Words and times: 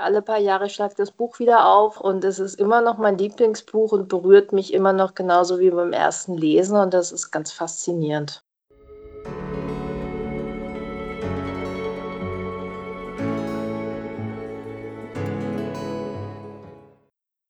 Alle 0.00 0.22
paar 0.22 0.38
Jahre 0.38 0.70
schlage 0.70 0.92
ich 0.92 0.96
das 0.96 1.10
Buch 1.10 1.40
wieder 1.40 1.66
auf 1.66 2.00
und 2.00 2.22
es 2.22 2.38
ist 2.38 2.54
immer 2.54 2.80
noch 2.80 2.98
mein 2.98 3.18
Lieblingsbuch 3.18 3.90
und 3.90 4.08
berührt 4.08 4.52
mich 4.52 4.72
immer 4.72 4.92
noch 4.92 5.16
genauso 5.16 5.58
wie 5.58 5.70
beim 5.70 5.92
ersten 5.92 6.36
Lesen 6.36 6.76
und 6.76 6.94
das 6.94 7.10
ist 7.10 7.32
ganz 7.32 7.50
faszinierend. 7.50 8.44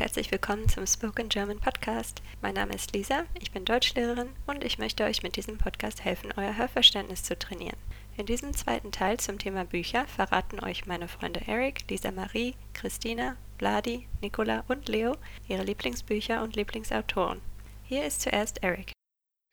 Herzlich 0.01 0.33
willkommen 0.33 0.71
zum 0.71 0.87
Spoken 0.87 1.29
German 1.29 1.61
Podcast. 1.61 2.23
Mein 2.41 2.55
Name 2.55 2.73
ist 2.73 2.95
Lisa, 2.95 3.25
ich 3.39 3.53
bin 3.53 3.67
Deutschlehrerin 3.67 4.31
und 4.47 4.65
ich 4.65 4.79
möchte 4.79 5.05
euch 5.05 5.23
mit 5.23 5.37
diesem 5.37 5.59
Podcast 5.59 6.03
helfen, 6.03 6.33
euer 6.35 6.57
Hörverständnis 6.57 7.25
zu 7.25 7.39
trainieren. 7.39 7.77
In 8.19 8.27
diesem 8.27 8.53
zweiten 8.53 8.91
Teil 8.91 9.19
zum 9.19 9.39
Thema 9.39 9.65
Bücher 9.65 10.05
verraten 10.09 10.59
euch 10.59 10.87
meine 10.87 11.07
Freunde 11.07 11.41
Eric, 11.47 11.89
Lisa 11.89 12.11
Marie, 12.11 12.57
Christina, 12.73 13.37
Vladi, 13.59 14.09
Nicola 14.21 14.65
und 14.67 14.89
Leo 14.89 15.15
ihre 15.47 15.63
Lieblingsbücher 15.63 16.43
und 16.43 16.57
Lieblingsautoren. 16.57 17.41
Hier 17.85 18.05
ist 18.05 18.23
zuerst 18.23 18.65
Eric. 18.65 18.91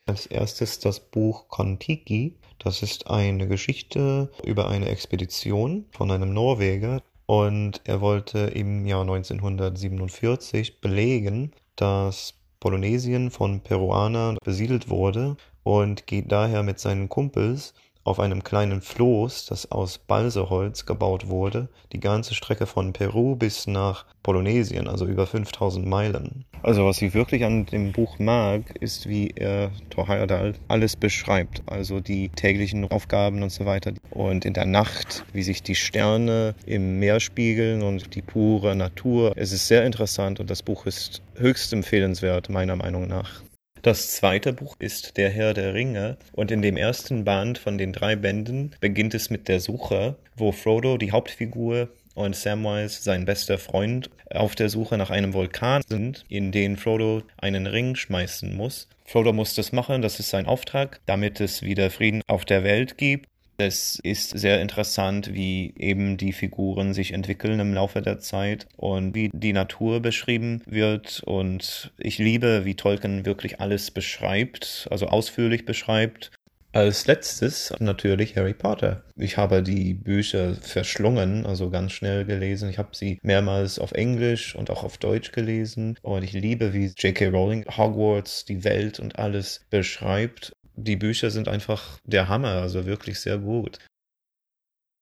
Als 0.07 0.25
erstes 0.25 0.79
das 0.79 0.99
Buch 0.99 1.47
Kontiki. 1.47 2.33
Das 2.57 2.81
ist 2.81 3.05
eine 3.07 3.47
Geschichte 3.47 4.31
über 4.43 4.67
eine 4.67 4.89
Expedition 4.89 5.85
von 5.91 6.09
einem 6.09 6.33
Norweger 6.33 7.03
und 7.27 7.81
er 7.83 8.01
wollte 8.01 8.39
im 8.39 8.87
Jahr 8.87 9.01
1947 9.01 10.81
belegen, 10.81 11.51
dass 11.75 12.33
Polynesien 12.59 13.29
von 13.29 13.61
Peruanern 13.61 14.39
besiedelt 14.43 14.89
wurde 14.89 15.37
und 15.61 16.07
geht 16.07 16.31
daher 16.31 16.63
mit 16.63 16.79
seinen 16.79 17.09
Kumpels 17.09 17.75
auf 18.05 18.19
einem 18.19 18.43
kleinen 18.43 18.81
Floß, 18.81 19.47
das 19.47 19.71
aus 19.71 19.97
Balseholz 19.97 20.85
gebaut 20.85 21.27
wurde, 21.27 21.67
die 21.91 21.99
ganze 21.99 22.35
Strecke 22.35 22.67
von 22.67 22.93
Peru 22.93 23.35
bis 23.35 23.67
nach 23.67 24.05
Polynesien, 24.23 24.87
also 24.87 25.05
über 25.05 25.25
5000 25.25 25.85
Meilen. 25.85 26.45
Also 26.61 26.85
was 26.85 27.01
ich 27.01 27.13
wirklich 27.13 27.43
an 27.43 27.65
dem 27.65 27.91
Buch 27.91 28.17
mag, 28.19 28.75
ist, 28.79 29.09
wie 29.09 29.29
er 29.35 29.71
Torhayadal 29.89 30.53
alles 30.67 30.95
beschreibt, 30.95 31.63
also 31.65 31.99
die 31.99 32.29
täglichen 32.29 32.89
Aufgaben 32.89 33.43
und 33.43 33.51
so 33.51 33.65
weiter. 33.65 33.93
Und 34.11 34.45
in 34.45 34.53
der 34.53 34.65
Nacht, 34.65 35.25
wie 35.33 35.43
sich 35.43 35.63
die 35.63 35.75
Sterne 35.75 36.55
im 36.65 36.99
Meer 36.99 37.19
spiegeln 37.19 37.81
und 37.81 38.15
die 38.15 38.21
pure 38.21 38.75
Natur. 38.75 39.33
Es 39.35 39.51
ist 39.51 39.67
sehr 39.67 39.83
interessant 39.83 40.39
und 40.39 40.49
das 40.49 40.61
Buch 40.61 40.85
ist 40.85 41.21
höchst 41.35 41.73
empfehlenswert, 41.73 42.49
meiner 42.49 42.75
Meinung 42.75 43.07
nach. 43.07 43.44
Das 43.85 44.09
zweite 44.15 44.51
Buch 44.51 44.77
ist 44.79 45.15
Der 45.15 45.29
Herr 45.29 45.53
der 45.53 45.75
Ringe 45.75 46.17
und 46.31 46.49
in 46.49 46.63
dem 46.63 46.75
ersten 46.75 47.23
Band 47.23 47.59
von 47.59 47.77
den 47.77 47.93
drei 47.93 48.15
Bänden 48.15 48.71
beginnt 48.79 49.13
es 49.13 49.29
mit 49.29 49.47
der 49.47 49.59
Suche, 49.59 50.15
wo 50.35 50.51
Frodo, 50.51 50.97
die 50.97 51.11
Hauptfigur, 51.11 51.89
und 52.15 52.35
Samwise, 52.35 53.03
sein 53.03 53.25
bester 53.25 53.59
Freund, 53.59 54.09
auf 54.31 54.55
der 54.55 54.69
Suche 54.69 54.97
nach 54.97 55.11
einem 55.11 55.35
Vulkan 55.35 55.83
sind, 55.87 56.25
in 56.29 56.51
den 56.51 56.77
Frodo 56.77 57.21
einen 57.37 57.67
Ring 57.67 57.95
schmeißen 57.95 58.55
muss. 58.55 58.89
Frodo 59.05 59.33
muss 59.33 59.53
das 59.53 59.71
machen, 59.71 60.01
das 60.01 60.19
ist 60.19 60.31
sein 60.31 60.47
Auftrag, 60.47 60.99
damit 61.05 61.39
es 61.39 61.61
wieder 61.61 61.91
Frieden 61.91 62.23
auf 62.25 62.43
der 62.43 62.63
Welt 62.63 62.97
gibt. 62.97 63.29
Es 63.57 63.99
ist 64.03 64.37
sehr 64.37 64.61
interessant, 64.61 65.33
wie 65.33 65.73
eben 65.77 66.17
die 66.17 66.33
Figuren 66.33 66.93
sich 66.93 67.13
entwickeln 67.13 67.61
im 67.61 67.73
Laufe 67.73 68.01
der 68.01 68.19
Zeit 68.19 68.67
und 68.75 69.15
wie 69.15 69.29
die 69.33 69.53
Natur 69.53 70.01
beschrieben 70.01 70.61
wird. 70.65 71.23
Und 71.25 71.93
ich 71.97 72.17
liebe, 72.17 72.65
wie 72.65 72.75
Tolkien 72.75 73.25
wirklich 73.25 73.61
alles 73.61 73.91
beschreibt, 73.91 74.87
also 74.91 75.07
ausführlich 75.07 75.65
beschreibt. 75.65 76.31
Als 76.73 77.07
letztes 77.07 77.73
natürlich 77.79 78.35
Harry 78.35 78.53
Potter. 78.53 79.05
Ich 79.15 79.37
habe 79.37 79.63
die 79.63 79.93
Bücher 79.93 80.55
verschlungen, 80.55 81.45
also 81.45 81.69
ganz 81.69 81.93
schnell 81.93 82.25
gelesen. 82.25 82.69
Ich 82.69 82.77
habe 82.77 82.89
sie 82.91 83.17
mehrmals 83.23 83.79
auf 83.79 83.93
Englisch 83.93 84.53
und 84.57 84.69
auch 84.69 84.83
auf 84.83 84.97
Deutsch 84.97 85.31
gelesen. 85.31 85.97
Und 86.01 86.23
ich 86.23 86.33
liebe, 86.33 86.73
wie 86.73 86.87
J.K. 86.87 87.29
Rowling 87.29 87.63
Hogwarts, 87.77 88.43
die 88.43 88.65
Welt 88.65 88.99
und 88.99 89.17
alles 89.17 89.61
beschreibt 89.69 90.51
die 90.75 90.95
Bücher 90.95 91.29
sind 91.29 91.47
einfach 91.47 91.99
der 92.03 92.27
Hammer, 92.27 92.61
also 92.61 92.85
wirklich 92.85 93.19
sehr 93.19 93.37
gut. 93.37 93.79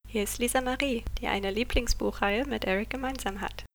Hier 0.07 0.23
ist 0.23 0.39
Lisa 0.39 0.61
Marie, 0.61 1.03
die 1.19 1.27
eine 1.27 1.51
Lieblingsbuchreihe 1.51 2.45
mit 2.45 2.65
Eric 2.65 2.91
gemeinsam 2.91 3.41
hat. 3.41 3.65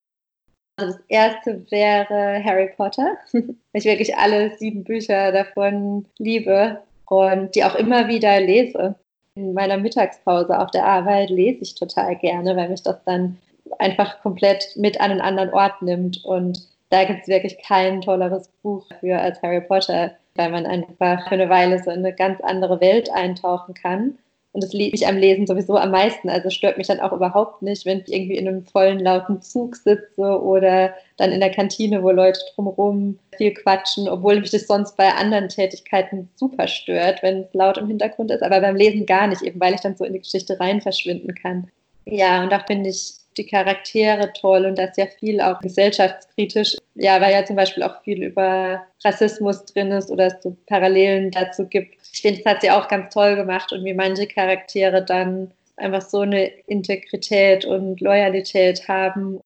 Also 0.79 0.93
das 0.93 1.03
erste 1.09 1.67
wäre 1.71 2.43
Harry 2.45 2.71
Potter, 2.77 3.19
weil 3.33 3.53
ich 3.73 3.85
wirklich 3.85 4.17
alle 4.17 4.57
sieben 4.57 4.85
Bücher 4.85 5.33
davon 5.33 6.07
liebe 6.19 6.81
und 7.07 7.55
die 7.55 7.65
auch 7.65 7.75
immer 7.75 8.07
wieder 8.07 8.41
lese. 8.41 8.95
In 9.35 9.55
meiner 9.55 9.77
Mittagspause 9.77 10.59
auf 10.59 10.71
der 10.71 10.85
Arbeit 10.85 11.31
lese 11.31 11.63
ich 11.63 11.75
total 11.75 12.15
gerne, 12.17 12.57
weil 12.57 12.69
mich 12.69 12.83
das 12.83 13.03
dann 13.05 13.39
einfach 13.79 14.21
komplett 14.21 14.77
mit 14.77 15.01
an 15.01 15.11
einen 15.11 15.21
anderen 15.21 15.51
Ort 15.51 15.83
nimmt. 15.83 16.25
Und 16.25 16.69
da 16.91 17.05
gibt 17.05 17.23
es 17.23 17.29
wirklich 17.29 17.59
kein 17.59 18.01
tolleres 18.01 18.49
Buch 18.63 18.87
für 19.01 19.19
als 19.19 19.43
Harry 19.43 19.61
Potter 19.61 20.13
weil 20.39 20.51
man 20.51 20.65
einfach 20.65 21.29
für 21.29 21.35
eine 21.35 21.51
Weile 21.51 21.83
so 21.83 21.91
in 21.91 21.99
eine 21.99 22.15
ganz 22.15 22.41
andere 22.41 22.81
Welt 22.81 23.11
eintauchen 23.11 23.75
kann. 23.75 24.17
Und 24.53 24.65
das 24.65 24.73
liebe 24.73 24.97
ich 24.97 25.07
am 25.07 25.17
Lesen 25.17 25.47
sowieso 25.47 25.77
am 25.77 25.91
meisten. 25.91 26.31
Also 26.31 26.49
stört 26.49 26.79
mich 26.79 26.87
dann 26.87 27.01
auch 27.01 27.13
überhaupt 27.13 27.61
nicht, 27.63 27.85
wenn 27.85 28.01
ich 28.01 28.13
irgendwie 28.13 28.37
in 28.37 28.49
einem 28.49 28.65
vollen, 28.65 28.99
lauten 28.99 29.43
Zug 29.43 29.77
sitze 29.77 30.43
oder 30.43 30.95
dann 31.17 31.33
in 31.33 31.41
der 31.41 31.51
Kantine, 31.51 32.03
wo 32.03 32.11
Leute 32.11 32.41
drumherum 32.55 33.19
viel 33.37 33.53
quatschen, 33.53 34.09
obwohl 34.09 34.41
mich 34.41 34.51
das 34.51 34.67
sonst 34.67 34.97
bei 34.97 35.13
anderen 35.13 35.49
Tätigkeiten 35.49 36.29
super 36.35 36.67
stört, 36.67 37.23
wenn 37.23 37.43
es 37.43 37.55
laut 37.55 37.77
im 37.79 37.89
Hintergrund 37.89 38.31
ist, 38.31 38.43
aber 38.43 38.61
beim 38.61 38.77
Lesen 38.77 39.07
gar 39.07 39.27
nicht, 39.27 39.43
eben 39.43 39.61
weil 39.61 39.75
ich 39.75 39.81
dann 39.81 39.97
so 39.97 40.05
in 40.05 40.15
die 40.15 40.21
Geschichte 40.21 40.59
rein 40.59 40.81
verschwinden 40.81 41.35
kann. 41.35 41.69
Ja, 42.07 42.43
und 42.43 42.51
da 42.51 42.61
finde 42.61 42.89
ich 42.91 43.15
die 43.39 43.47
Charaktere 43.47 44.33
toll 44.33 44.67
und 44.67 44.79
da 44.79 44.85
ist 44.85 44.99
ja 44.99 45.07
viel 45.07 45.41
auch 45.41 45.61
gesellschaftskritisch. 45.61 46.77
Ja, 46.95 47.21
weil 47.21 47.33
ja 47.33 47.45
zum 47.45 47.57
Beispiel 47.57 47.83
auch 47.83 48.03
viel 48.03 48.23
über 48.23 48.85
Rassismus 49.05 49.65
drin 49.67 49.93
ist 49.93 50.11
oder 50.11 50.27
es 50.27 50.43
so 50.43 50.57
Parallelen 50.67 51.31
dazu 51.31 51.67
gibt. 51.67 51.97
Ich 52.13 52.23
finde, 52.23 52.43
das 52.43 52.55
hat 52.55 52.61
sie 52.63 52.71
auch 52.71 52.89
ganz 52.89 53.15
toll 53.15 53.37
gemacht 53.37 53.73
und 53.73 53.85
wie 53.85 53.95
manche 53.95 54.27
Charaktere 54.27 55.05
dann 55.05 55.53
einfach 55.77 56.03
so 56.03 56.21
eine 56.21 56.47
Integrität 56.67 57.65
und 57.65 58.01
Loyalität 58.01 58.89
haben. 58.89 59.41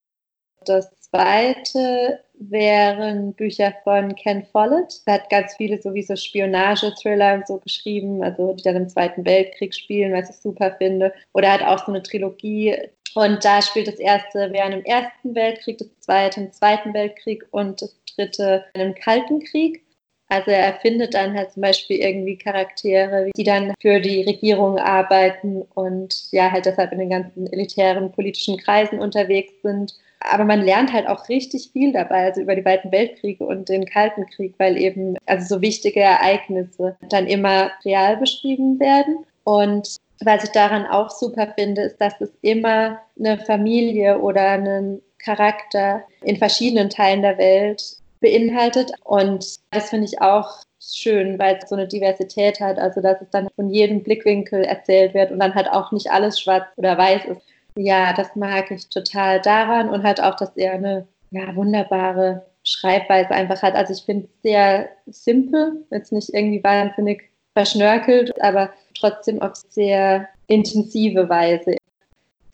Das 0.65 0.91
zweite 1.01 2.21
wären 2.35 3.35
Bücher 3.35 3.75
von 3.85 4.15
Ken 4.17 4.45
Follett. 4.45 5.01
Er 5.07 5.15
hat 5.15 5.31
ganz 5.31 5.55
viele 5.57 5.81
sowieso 5.81 6.17
Spionage-Thriller 6.17 7.35
und 7.35 7.47
so 7.47 7.59
geschrieben, 7.59 8.23
also 8.23 8.55
die 8.55 8.63
dann 8.63 8.77
im 8.77 8.89
Zweiten 8.89 9.25
Weltkrieg 9.25 9.75
spielen, 9.75 10.13
was 10.13 10.31
ich 10.31 10.37
super 10.37 10.75
finde. 10.79 11.13
Oder 11.35 11.49
er 11.49 11.55
hat 11.55 11.63
auch 11.63 11.85
so 11.85 11.93
eine 11.93 12.03
Trilogie, 12.03 12.77
und 13.15 13.45
da 13.45 13.63
spielt 13.63 13.89
das 13.89 13.99
erste 13.99 14.53
während 14.53 14.75
dem 14.75 14.85
Ersten 14.85 15.35
Weltkrieg, 15.35 15.79
das 15.79 15.89
zweite 16.01 16.41
im 16.41 16.53
Zweiten 16.53 16.95
Weltkrieg 16.95 17.45
und 17.51 17.83
das 17.83 17.95
dritte 18.17 18.65
im 18.75 18.95
Kalten 18.95 19.41
Krieg. 19.41 19.83
Also 20.29 20.51
er 20.51 20.65
erfindet 20.65 21.13
dann 21.13 21.35
halt 21.35 21.53
zum 21.53 21.61
Beispiel 21.61 21.99
irgendwie 21.99 22.39
Charaktere, 22.39 23.31
die 23.37 23.45
dann 23.45 23.75
für 23.83 24.01
die 24.01 24.23
Regierung 24.23 24.79
arbeiten 24.79 25.61
und 25.75 26.33
ja, 26.33 26.51
halt 26.51 26.65
deshalb 26.65 26.91
in 26.93 27.01
den 27.01 27.11
ganzen 27.11 27.53
elitären 27.53 28.11
politischen 28.13 28.57
Kreisen 28.57 28.99
unterwegs 28.99 29.53
sind. 29.63 29.95
Aber 30.21 30.45
man 30.45 30.63
lernt 30.63 30.91
halt 30.91 31.07
auch 31.07 31.29
richtig 31.29 31.71
viel 31.73 31.93
dabei, 31.93 32.25
also 32.25 32.41
über 32.41 32.55
die 32.55 32.63
beiden 32.63 32.91
Weltkriege 32.93 33.45
und 33.45 33.69
den 33.69 33.85
Kalten 33.85 34.25
Krieg, 34.27 34.55
weil 34.57 34.79
eben 34.79 35.17
also 35.27 35.57
so 35.57 35.61
wichtige 35.61 36.01
Ereignisse 36.01 36.97
dann 37.11 37.27
immer 37.27 37.71
real 37.85 38.17
beschrieben 38.17 38.81
werden. 38.81 39.27
Und 39.45 39.97
was 40.25 40.45
ich 40.45 40.51
daran 40.51 40.87
auch 40.87 41.11
super 41.11 41.53
finde, 41.57 41.83
ist, 41.83 41.99
dass 41.99 42.21
es 42.21 42.31
immer 42.43 42.99
eine 43.19 43.39
Familie 43.39 44.19
oder 44.19 44.51
einen 44.51 45.03
Charakter 45.19 46.03
in 46.23 46.37
verschiedenen 46.37 46.91
Teilen 46.91 47.23
der 47.23 47.39
Welt 47.39 47.97
beinhaltet. 48.21 48.93
Und 49.05 49.59
das 49.71 49.91
finde 49.91 50.07
ich 50.07 50.21
auch 50.21 50.63
schön, 50.81 51.39
weil 51.39 51.59
es 51.63 51.69
so 51.69 51.77
eine 51.77 51.87
Diversität 51.87 52.61
hat, 52.61 52.79
also 52.79 53.01
dass 53.01 53.21
es 53.21 53.31
dann 53.31 53.49
von 53.55 53.71
jedem 53.71 54.03
Blickwinkel 54.03 54.65
erzählt 54.65 55.15
wird 55.15 55.31
und 55.31 55.39
dann 55.39 55.55
halt 55.55 55.69
auch 55.69 55.93
nicht 55.93 56.11
alles 56.11 56.41
schwarz 56.41 56.65
oder 56.77 56.99
weiß 56.99 57.25
ist. 57.27 57.43
Ja, 57.77 58.13
das 58.13 58.35
mag 58.37 58.71
ich 58.71 58.89
total 58.89 59.41
daran 59.41 59.89
und 59.89 60.03
halt 60.03 60.23
auch, 60.23 60.37
dass 60.37 60.57
er 60.57 60.73
eine 60.73 61.07
ja, 61.31 61.55
wunderbare 61.55 62.45
Schreibweise 62.65 63.31
einfach 63.31 63.63
hat. 63.63 63.75
Also 63.75 63.95
ich 63.95 64.03
finde 64.03 64.27
es 64.27 64.43
sehr 64.43 64.89
simpel, 65.07 65.85
jetzt 65.91 66.13
nicht 66.13 66.33
irgendwie 66.35 66.63
wahnsinnig 66.63 67.32
verschnörkelt, 67.55 68.41
aber 68.43 68.71
trotzdem 68.99 69.41
auf 69.43 69.55
sehr 69.69 70.29
intensive 70.47 71.29
Weise. 71.29 71.77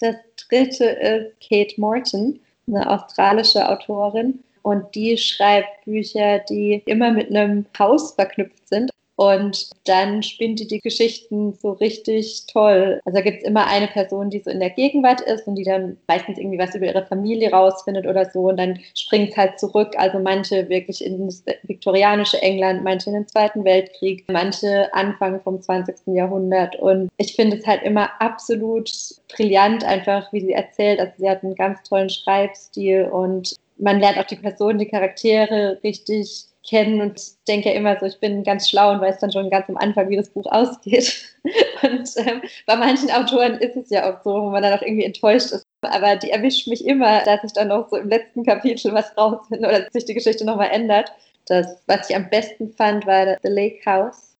Das 0.00 0.16
dritte 0.48 0.84
ist 0.84 1.48
Kate 1.48 1.80
Morton, 1.80 2.40
eine 2.66 2.88
australische 2.88 3.68
Autorin. 3.68 4.42
Und 4.62 4.94
die 4.94 5.16
schreibt 5.16 5.84
Bücher, 5.84 6.40
die 6.40 6.82
immer 6.86 7.10
mit 7.10 7.30
einem 7.30 7.66
Haus 7.78 8.12
verknüpft 8.12 8.68
sind. 8.68 8.90
Und 9.19 9.70
dann 9.85 10.23
spinnt 10.23 10.61
die 10.61 10.69
die 10.69 10.79
Geschichten 10.79 11.53
so 11.53 11.73
richtig 11.73 12.47
toll. 12.47 13.00
Also 13.05 13.17
da 13.17 13.20
gibt 13.20 13.38
es 13.38 13.49
immer 13.49 13.67
eine 13.67 13.88
Person, 13.88 14.31
die 14.31 14.38
so 14.38 14.49
in 14.49 14.61
der 14.61 14.70
Gegenwart 14.70 15.20
ist 15.23 15.49
und 15.49 15.56
die 15.56 15.65
dann 15.65 15.97
meistens 16.06 16.38
irgendwie 16.38 16.61
was 16.61 16.76
über 16.76 16.87
ihre 16.87 17.05
Familie 17.05 17.50
rausfindet 17.50 18.06
oder 18.06 18.31
so. 18.31 18.43
Und 18.43 18.59
dann 18.59 18.79
springt 18.94 19.31
es 19.31 19.37
halt 19.37 19.59
zurück. 19.59 19.94
Also 19.99 20.20
manche 20.20 20.69
wirklich 20.69 21.05
ins 21.05 21.44
viktorianische 21.65 22.41
England, 22.41 22.85
manche 22.85 23.11
in 23.11 23.15
den 23.15 23.26
Zweiten 23.26 23.65
Weltkrieg, 23.65 24.25
manche 24.29 24.94
Anfang 24.94 25.41
vom 25.41 25.61
20. 25.61 26.15
Jahrhundert. 26.15 26.76
Und 26.76 27.11
ich 27.17 27.35
finde 27.35 27.56
es 27.56 27.67
halt 27.67 27.82
immer 27.82 28.11
absolut 28.20 28.88
brillant, 29.35 29.82
einfach 29.82 30.32
wie 30.32 30.43
sie 30.43 30.53
erzählt. 30.53 31.00
Also 31.00 31.15
sie 31.19 31.29
hat 31.29 31.43
einen 31.43 31.56
ganz 31.56 31.82
tollen 31.82 32.09
Schreibstil 32.09 33.06
und 33.06 33.56
man 33.79 33.99
lernt 33.99 34.19
auch 34.19 34.26
die 34.26 34.37
Personen, 34.37 34.79
die 34.79 34.87
Charaktere 34.87 35.81
richtig 35.82 36.44
kennen 36.69 37.00
und 37.00 37.20
denke 37.49 37.70
ja 37.70 37.75
immer 37.75 37.99
so, 37.99 38.06
ich 38.06 38.20
bin 38.20 38.44
ganz 38.44 38.69
schlau 38.69 38.93
und 38.93 39.00
weiß 39.00 39.19
dann 39.19 39.32
schon 39.32 39.50
ganz 39.50 39.69
am 39.69 39.76
Anfang, 39.76 40.09
wie 40.11 40.17
das 40.17 40.31
Buch 40.31 40.47
ausgeht. 40.47 41.35
Und 41.82 42.11
ähm, 42.17 42.43
bei 42.67 42.76
manchen 42.76 43.11
Autoren 43.11 43.55
ist 43.59 43.76
es 43.76 43.91
ja 43.91 44.11
auch 44.11 44.23
so, 44.23 44.31
wo 44.32 44.50
man 44.50 44.62
dann 44.62 44.76
auch 44.76 44.82
irgendwie 44.82 45.05
enttäuscht 45.05 45.53
ist. 45.53 45.62
Aber 45.82 46.17
die 46.17 46.31
erwischt 46.31 46.67
mich 46.67 46.85
immer, 46.85 47.23
dass 47.25 47.44
ich 47.44 47.53
dann 47.53 47.69
noch 47.69 47.88
so 47.88 47.97
im 47.97 48.09
letzten 48.09 48.44
Kapitel 48.44 48.93
was 48.93 49.17
rausfinde 49.17 49.67
oder 49.67 49.87
sich 49.93 50.05
die 50.05 50.15
Geschichte 50.15 50.44
nochmal 50.44 50.70
ändert. 50.70 51.12
Das, 51.47 51.81
was 51.87 52.11
ich 52.11 52.17
am 52.17 52.29
besten 52.29 52.73
fand, 52.73 53.06
war 53.06 53.38
The 53.43 53.49
Lake 53.49 53.79
House. 53.87 54.37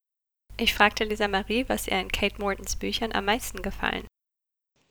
Ich 0.59 0.75
fragte 0.75 1.05
Lisa 1.05 1.29
Marie, 1.29 1.65
was 1.69 1.87
ihr 1.87 1.99
in 2.01 2.11
Kate 2.11 2.41
Mortons 2.41 2.77
Büchern 2.77 3.13
am 3.13 3.27
meisten 3.27 3.63
gefallen. 3.63 4.07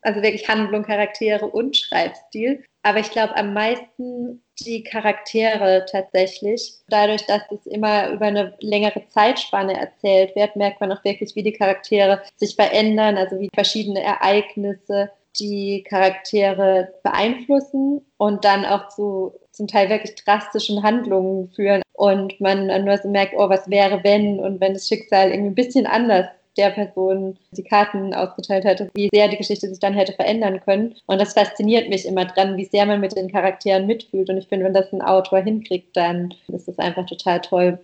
Also 0.08 0.22
wirklich 0.22 0.48
Handlung, 0.48 0.84
Charaktere 0.84 1.46
und 1.46 1.76
Schreibstil. 1.76 2.64
Aber 2.82 3.00
ich 3.00 3.12
glaube 3.12 3.36
am 3.36 3.54
meisten 3.54 4.42
die 4.62 4.82
Charaktere 4.82 5.86
tatsächlich. 5.92 6.76
Dadurch, 6.88 7.26
dass 7.26 7.42
es 7.52 7.66
immer 7.66 8.12
über 8.12 8.28
eine 8.28 8.56
längere 8.62 9.06
Zeitspanne 9.10 9.78
erzählt 9.78 10.34
wird, 10.38 10.56
merkt 10.56 10.80
man 10.80 10.94
auch 10.94 11.04
wirklich, 11.04 11.36
wie 11.36 11.44
die 11.44 11.52
Charaktere 11.52 12.22
sich 12.38 12.56
verändern, 12.56 13.18
also 13.18 13.38
wie 13.38 13.50
verschiedene 13.54 14.02
Ereignisse 14.02 15.12
die 15.38 15.84
Charaktere 15.84 16.94
beeinflussen 17.04 18.06
und 18.16 18.46
dann 18.46 18.64
auch 18.64 18.88
zu 18.88 19.34
zum 19.52 19.68
Teil 19.68 19.90
wirklich 19.90 20.16
drastischen 20.24 20.84
Handlungen 20.84 21.50
führen 21.50 21.82
und 21.94 22.40
man 22.40 22.68
nur 22.86 22.98
so 22.98 23.10
merkt, 23.10 23.34
oh, 23.36 23.50
was 23.50 23.70
wäre 23.70 24.04
wenn 24.04 24.40
und 24.40 24.62
wenn 24.62 24.74
das 24.74 24.88
Schicksal 24.88 25.32
irgendwie 25.32 25.50
ein 25.50 25.56
bisschen 25.56 25.88
anders 25.88 26.28
der 26.58 26.72
Person 26.72 27.38
die 27.52 27.64
Karten 27.64 28.14
ausgeteilt 28.14 28.66
hätte, 28.66 28.90
wie 28.94 29.10
sehr 29.14 29.28
die 29.28 29.38
Geschichte 29.38 29.68
sich 29.70 29.80
dann 29.80 29.94
hätte 29.94 30.14
verändern 30.14 30.62
können. 30.62 30.96
Und 31.06 31.22
das 31.22 31.34
fasziniert 31.34 31.90
mich 31.90 32.06
immer 32.06 32.26
dran, 32.26 32.58
wie 32.58 32.66
sehr 32.66 32.86
man 32.86 33.00
mit 33.00 33.16
den 33.16 33.32
Charakteren 33.32 33.88
mitfühlt. 33.88 34.30
Und 34.30 34.38
ich 34.38 34.48
finde, 34.48 34.66
wenn 34.66 34.74
das 34.74 34.92
ein 34.92 35.02
Autor 35.02 35.40
hinkriegt, 35.40 35.96
dann 35.96 36.34
ist 36.48 36.68
das 36.68 36.80
einfach 36.80 37.06
total 37.06 37.42
toll. 37.42 37.80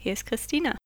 Hier 0.00 0.12
ist 0.12 0.26
Christina. 0.26 0.76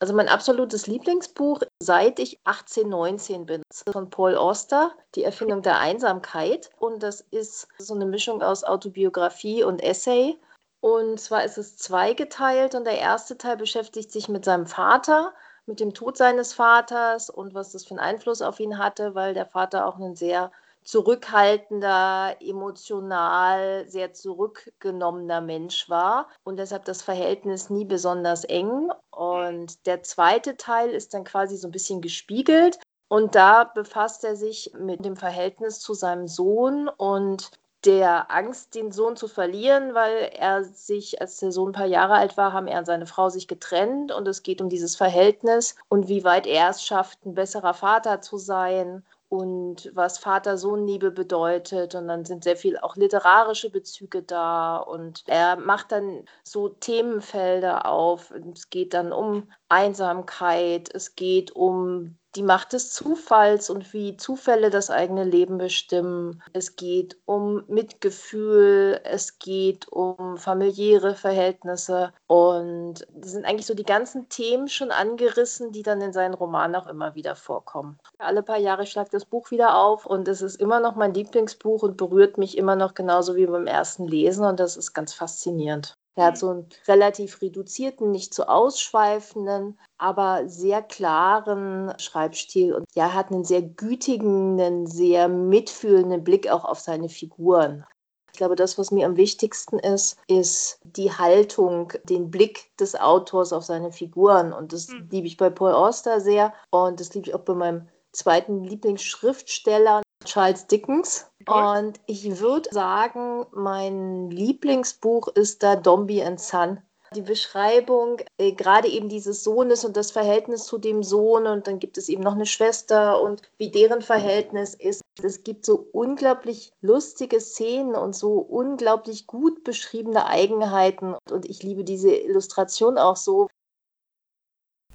Also 0.00 0.14
mein 0.14 0.28
absolutes 0.28 0.86
Lieblingsbuch, 0.86 1.60
seit 1.82 2.20
ich 2.20 2.38
18, 2.44 2.88
19 2.88 3.46
bin, 3.46 3.62
ist 3.68 3.82
von 3.90 4.10
Paul 4.10 4.36
Auster, 4.36 4.92
Die 5.16 5.24
Erfindung 5.24 5.62
der 5.62 5.80
Einsamkeit. 5.80 6.70
Und 6.78 7.02
das 7.02 7.20
ist 7.32 7.66
so 7.78 7.94
eine 7.94 8.06
Mischung 8.06 8.40
aus 8.40 8.62
Autobiografie 8.62 9.64
und 9.64 9.82
Essay. 9.82 10.36
Und 10.80 11.18
zwar 11.18 11.44
ist 11.44 11.58
es 11.58 11.76
zweigeteilt 11.76 12.76
und 12.76 12.84
der 12.84 12.98
erste 12.98 13.36
Teil 13.36 13.56
beschäftigt 13.56 14.12
sich 14.12 14.28
mit 14.28 14.44
seinem 14.44 14.66
Vater, 14.66 15.34
mit 15.68 15.80
dem 15.80 15.94
Tod 15.94 16.16
seines 16.16 16.54
Vaters 16.54 17.30
und 17.30 17.54
was 17.54 17.72
das 17.72 17.84
für 17.84 17.90
einen 17.90 18.00
Einfluss 18.00 18.42
auf 18.42 18.58
ihn 18.58 18.78
hatte, 18.78 19.14
weil 19.14 19.34
der 19.34 19.46
Vater 19.46 19.86
auch 19.86 19.98
ein 19.98 20.16
sehr 20.16 20.50
zurückhaltender, 20.82 22.36
emotional 22.40 23.86
sehr 23.86 24.14
zurückgenommener 24.14 25.42
Mensch 25.42 25.90
war 25.90 26.28
und 26.44 26.56
deshalb 26.56 26.86
das 26.86 27.02
Verhältnis 27.02 27.68
nie 27.68 27.84
besonders 27.84 28.44
eng. 28.44 28.90
Und 29.10 29.86
der 29.86 30.02
zweite 30.02 30.56
Teil 30.56 30.90
ist 30.90 31.12
dann 31.12 31.24
quasi 31.24 31.58
so 31.58 31.68
ein 31.68 31.72
bisschen 31.72 32.00
gespiegelt. 32.00 32.78
Und 33.08 33.34
da 33.34 33.64
befasst 33.64 34.24
er 34.24 34.36
sich 34.36 34.72
mit 34.78 35.04
dem 35.04 35.16
Verhältnis 35.16 35.80
zu 35.80 35.92
seinem 35.92 36.28
Sohn 36.28 36.88
und 36.88 37.50
der 37.84 38.30
Angst, 38.30 38.74
den 38.74 38.92
Sohn 38.92 39.16
zu 39.16 39.28
verlieren, 39.28 39.94
weil 39.94 40.30
er 40.36 40.64
sich, 40.64 41.20
als 41.20 41.38
der 41.38 41.52
Sohn 41.52 41.70
ein 41.70 41.72
paar 41.72 41.86
Jahre 41.86 42.14
alt 42.14 42.36
war, 42.36 42.52
haben 42.52 42.66
er 42.66 42.80
und 42.80 42.86
seine 42.86 43.06
Frau 43.06 43.28
sich 43.28 43.48
getrennt 43.48 44.12
und 44.12 44.26
es 44.28 44.42
geht 44.42 44.60
um 44.60 44.68
dieses 44.68 44.96
Verhältnis 44.96 45.76
und 45.88 46.08
wie 46.08 46.24
weit 46.24 46.46
er 46.46 46.70
es 46.70 46.84
schafft, 46.84 47.24
ein 47.24 47.34
besserer 47.34 47.74
Vater 47.74 48.20
zu 48.20 48.36
sein 48.36 49.04
und 49.28 49.90
was 49.94 50.18
Vater-Sohn-Liebe 50.18 51.10
bedeutet. 51.10 51.94
Und 51.94 52.08
dann 52.08 52.24
sind 52.24 52.44
sehr 52.44 52.56
viel 52.56 52.78
auch 52.78 52.96
literarische 52.96 53.70
Bezüge 53.70 54.22
da. 54.22 54.78
Und 54.78 55.22
er 55.26 55.56
macht 55.56 55.92
dann 55.92 56.24
so 56.42 56.68
Themenfelder 56.68 57.86
auf. 57.86 58.32
Es 58.54 58.70
geht 58.70 58.94
dann 58.94 59.12
um 59.12 59.50
Einsamkeit, 59.68 60.90
es 60.94 61.14
geht 61.14 61.52
um 61.52 62.17
die 62.38 62.44
Macht 62.44 62.72
des 62.72 62.92
Zufalls 62.92 63.68
und 63.68 63.92
wie 63.92 64.16
Zufälle 64.16 64.70
das 64.70 64.90
eigene 64.90 65.24
Leben 65.24 65.58
bestimmen. 65.58 66.40
Es 66.52 66.76
geht 66.76 67.18
um 67.24 67.64
Mitgefühl, 67.66 69.00
es 69.02 69.40
geht 69.40 69.88
um 69.88 70.36
familiäre 70.36 71.16
Verhältnisse 71.16 72.12
und 72.28 73.04
sind 73.20 73.44
eigentlich 73.44 73.66
so 73.66 73.74
die 73.74 73.82
ganzen 73.82 74.28
Themen 74.28 74.68
schon 74.68 74.92
angerissen, 74.92 75.72
die 75.72 75.82
dann 75.82 76.00
in 76.00 76.12
seinen 76.12 76.34
Romanen 76.34 76.76
auch 76.76 76.86
immer 76.86 77.16
wieder 77.16 77.34
vorkommen. 77.34 77.98
Alle 78.18 78.44
paar 78.44 78.58
Jahre 78.58 78.86
schlagt 78.86 79.14
das 79.14 79.24
Buch 79.24 79.50
wieder 79.50 79.76
auf 79.76 80.06
und 80.06 80.28
es 80.28 80.40
ist 80.40 80.60
immer 80.60 80.78
noch 80.78 80.94
mein 80.94 81.14
Lieblingsbuch 81.14 81.82
und 81.82 81.96
berührt 81.96 82.38
mich 82.38 82.56
immer 82.56 82.76
noch 82.76 82.94
genauso 82.94 83.34
wie 83.34 83.46
beim 83.46 83.66
ersten 83.66 84.06
Lesen 84.06 84.44
und 84.44 84.60
das 84.60 84.76
ist 84.76 84.92
ganz 84.92 85.12
faszinierend. 85.12 85.98
Er 86.18 86.26
hat 86.26 86.38
so 86.38 86.50
einen 86.50 86.66
relativ 86.88 87.40
reduzierten, 87.40 88.10
nicht 88.10 88.34
zu 88.34 88.42
so 88.42 88.48
ausschweifenden, 88.48 89.78
aber 89.98 90.48
sehr 90.48 90.82
klaren 90.82 91.92
Schreibstil 91.98 92.74
und 92.74 92.86
ja, 92.96 93.04
er 93.04 93.14
hat 93.14 93.30
einen 93.30 93.44
sehr 93.44 93.62
gütigen, 93.62 94.60
einen 94.60 94.88
sehr 94.88 95.28
mitfühlenden 95.28 96.24
Blick 96.24 96.50
auch 96.50 96.64
auf 96.64 96.80
seine 96.80 97.08
Figuren. 97.08 97.84
Ich 98.32 98.38
glaube, 98.38 98.56
das, 98.56 98.78
was 98.78 98.90
mir 98.90 99.06
am 99.06 99.16
wichtigsten 99.16 99.78
ist, 99.78 100.18
ist 100.26 100.80
die 100.82 101.12
Haltung, 101.12 101.92
den 102.02 102.32
Blick 102.32 102.76
des 102.78 102.96
Autors 102.98 103.52
auf 103.52 103.64
seine 103.64 103.92
Figuren. 103.92 104.52
Und 104.52 104.72
das 104.72 104.88
mhm. 104.88 105.08
liebe 105.10 105.28
ich 105.28 105.36
bei 105.36 105.50
Paul 105.50 105.72
Auster 105.72 106.20
sehr 106.20 106.52
und 106.70 106.98
das 106.98 107.14
liebe 107.14 107.28
ich 107.28 107.34
auch 107.34 107.40
bei 107.40 107.54
meinem 107.54 107.88
zweiten 108.12 108.64
Lieblingsschriftsteller, 108.64 110.02
Charles 110.28 110.66
Dickens. 110.66 111.26
Und 111.46 111.98
ich 112.06 112.40
würde 112.40 112.68
sagen, 112.70 113.46
mein 113.52 114.30
Lieblingsbuch 114.30 115.28
ist 115.28 115.62
da 115.62 115.76
Dombey 115.76 116.22
and 116.22 116.38
Son. 116.38 116.82
Die 117.14 117.22
Beschreibung, 117.22 118.18
äh, 118.36 118.52
gerade 118.52 118.86
eben 118.88 119.08
dieses 119.08 119.42
Sohnes 119.42 119.82
und 119.86 119.96
das 119.96 120.10
Verhältnis 120.10 120.66
zu 120.66 120.76
dem 120.76 121.02
Sohn 121.02 121.46
und 121.46 121.66
dann 121.66 121.78
gibt 121.78 121.96
es 121.96 122.10
eben 122.10 122.22
noch 122.22 122.34
eine 122.34 122.44
Schwester 122.44 123.22
und 123.22 123.40
wie 123.56 123.70
deren 123.70 124.02
Verhältnis 124.02 124.74
ist. 124.74 125.00
Es 125.22 125.42
gibt 125.42 125.64
so 125.64 125.88
unglaublich 125.92 126.70
lustige 126.82 127.40
Szenen 127.40 127.94
und 127.94 128.14
so 128.14 128.34
unglaublich 128.34 129.26
gut 129.26 129.64
beschriebene 129.64 130.26
Eigenheiten 130.26 131.16
und 131.30 131.46
ich 131.46 131.62
liebe 131.62 131.82
diese 131.82 132.14
Illustration 132.14 132.98
auch 132.98 133.16
so. 133.16 133.48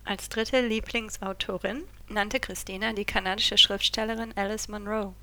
Als 0.05 0.29
dritte 0.29 0.61
Lieblingsautorin 0.61 1.87
nannte 2.09 2.39
Christina 2.39 2.93
die 2.93 3.05
kanadische 3.05 3.57
Schriftstellerin 3.57 4.33
Alice 4.35 4.67
Munro. 4.67 5.15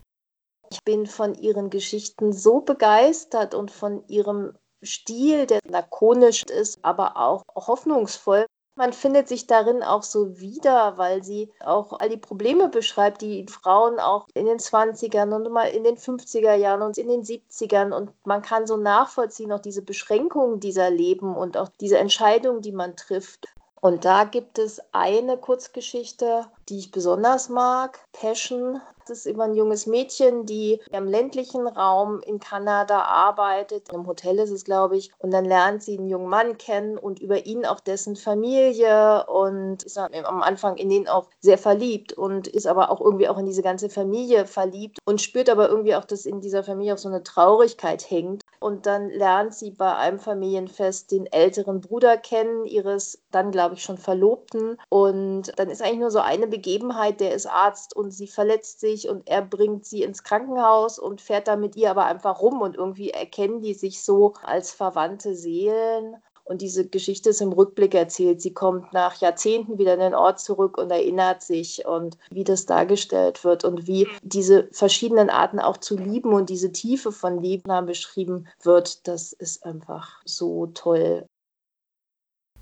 Ich 0.72 0.84
bin 0.84 1.06
von 1.06 1.34
ihren 1.34 1.68
Geschichten 1.68 2.32
so 2.32 2.60
begeistert 2.60 3.54
und 3.54 3.70
von 3.70 4.06
ihrem 4.06 4.56
Stil, 4.82 5.46
der 5.46 5.60
lakonisch 5.66 6.44
ist, 6.44 6.78
aber 6.82 7.16
auch 7.16 7.42
hoffnungsvoll. 7.54 8.46
Man 8.76 8.92
findet 8.92 9.28
sich 9.28 9.46
darin 9.46 9.82
auch 9.82 10.04
so 10.04 10.38
wieder, 10.38 10.96
weil 10.96 11.22
sie 11.22 11.52
auch 11.60 11.98
all 11.98 12.08
die 12.08 12.16
Probleme 12.16 12.68
beschreibt, 12.68 13.20
die 13.20 13.46
Frauen 13.46 13.98
auch 13.98 14.26
in 14.32 14.46
den 14.46 14.58
20ern 14.58 15.34
und 15.34 15.52
mal 15.52 15.66
in 15.66 15.84
den 15.84 15.96
50er 15.96 16.54
Jahren 16.54 16.82
und 16.82 16.96
in 16.96 17.08
den 17.08 17.22
70ern. 17.22 17.92
Und 17.92 18.12
man 18.24 18.40
kann 18.40 18.66
so 18.66 18.76
nachvollziehen, 18.76 19.52
auch 19.52 19.60
diese 19.60 19.82
Beschränkungen 19.82 20.60
dieser 20.60 20.88
Leben 20.88 21.36
und 21.36 21.56
auch 21.56 21.68
diese 21.80 21.98
Entscheidungen, 21.98 22.62
die 22.62 22.72
man 22.72 22.96
trifft. 22.96 23.48
Und 23.80 24.04
da 24.04 24.24
gibt 24.24 24.58
es 24.58 24.80
eine 24.92 25.38
Kurzgeschichte, 25.38 26.46
die 26.68 26.78
ich 26.78 26.90
besonders 26.90 27.48
mag, 27.48 27.98
Passion. 28.12 28.80
Das 29.06 29.20
ist 29.20 29.26
immer 29.26 29.44
ein 29.44 29.54
junges 29.54 29.86
Mädchen, 29.86 30.44
die 30.44 30.80
im 30.92 31.06
ländlichen 31.06 31.66
Raum 31.66 32.20
in 32.20 32.38
Kanada 32.38 33.00
arbeitet. 33.00 33.90
Im 33.92 34.06
Hotel 34.06 34.38
ist 34.38 34.50
es, 34.50 34.64
glaube 34.64 34.98
ich. 34.98 35.10
Und 35.18 35.32
dann 35.32 35.46
lernt 35.46 35.82
sie 35.82 35.98
einen 35.98 36.08
jungen 36.08 36.28
Mann 36.28 36.58
kennen 36.58 36.98
und 36.98 37.18
über 37.20 37.46
ihn 37.46 37.64
auch 37.64 37.80
dessen 37.80 38.16
Familie 38.16 39.26
und 39.26 39.82
ist 39.82 39.98
am 39.98 40.42
Anfang 40.42 40.76
in 40.76 40.90
den 40.90 41.08
auch 41.08 41.28
sehr 41.40 41.58
verliebt 41.58 42.12
und 42.12 42.46
ist 42.46 42.66
aber 42.66 42.90
auch 42.90 43.00
irgendwie 43.00 43.28
auch 43.28 43.38
in 43.38 43.46
diese 43.46 43.62
ganze 43.62 43.88
Familie 43.88 44.44
verliebt 44.46 44.98
und 45.06 45.22
spürt 45.22 45.48
aber 45.48 45.68
irgendwie 45.70 45.96
auch, 45.96 46.04
dass 46.04 46.26
in 46.26 46.40
dieser 46.40 46.62
Familie 46.62 46.94
auch 46.94 46.98
so 46.98 47.08
eine 47.08 47.22
Traurigkeit 47.22 48.08
hängt. 48.10 48.44
Und 48.60 48.84
dann 48.84 49.08
lernt 49.08 49.54
sie 49.54 49.70
bei 49.70 49.96
einem 49.96 50.18
Familienfest 50.18 51.10
den 51.10 51.26
älteren 51.26 51.80
Bruder 51.80 52.18
kennen, 52.18 52.66
ihres 52.66 53.22
dann, 53.30 53.50
glaube 53.50 53.74
ich, 53.74 53.82
schon 53.82 53.96
Verlobten. 53.96 54.78
Und 54.90 55.58
dann 55.58 55.70
ist 55.70 55.82
eigentlich 55.82 56.00
nur 56.00 56.10
so 56.10 56.20
eine 56.20 56.46
Begebenheit, 56.46 57.20
der 57.20 57.34
ist 57.34 57.46
Arzt 57.46 57.96
und 57.96 58.10
sie 58.10 58.26
verletzt 58.26 58.80
sich 58.80 59.08
und 59.08 59.26
er 59.26 59.40
bringt 59.42 59.86
sie 59.86 60.02
ins 60.02 60.22
Krankenhaus 60.22 60.98
und 60.98 61.22
fährt 61.22 61.48
da 61.48 61.56
mit 61.56 61.74
ihr 61.74 61.90
aber 61.90 62.04
einfach 62.04 62.42
rum 62.42 62.60
und 62.60 62.76
irgendwie 62.76 63.10
erkennen 63.10 63.62
die 63.62 63.74
sich 63.74 64.04
so 64.04 64.34
als 64.42 64.72
verwandte 64.72 65.34
Seelen. 65.34 66.16
Und 66.50 66.62
diese 66.62 66.84
Geschichte 66.88 67.30
ist 67.30 67.40
im 67.40 67.52
Rückblick 67.52 67.94
erzählt. 67.94 68.42
Sie 68.42 68.52
kommt 68.52 68.92
nach 68.92 69.20
Jahrzehnten 69.20 69.78
wieder 69.78 69.94
in 69.94 70.00
den 70.00 70.16
Ort 70.16 70.40
zurück 70.40 70.78
und 70.78 70.90
erinnert 70.90 71.44
sich 71.44 71.86
und 71.86 72.18
wie 72.32 72.42
das 72.42 72.66
dargestellt 72.66 73.44
wird 73.44 73.62
und 73.64 73.86
wie 73.86 74.08
diese 74.24 74.66
verschiedenen 74.72 75.30
Arten 75.30 75.60
auch 75.60 75.76
zu 75.76 75.96
lieben 75.96 76.32
und 76.32 76.50
diese 76.50 76.72
Tiefe 76.72 77.12
von 77.12 77.40
Liebnamen 77.40 77.86
beschrieben 77.86 78.48
wird. 78.64 79.06
Das 79.06 79.32
ist 79.32 79.64
einfach 79.64 80.20
so 80.24 80.66
toll. 80.74 81.24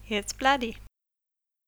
Jetzt 0.06 0.36
Bloody. 0.36 0.76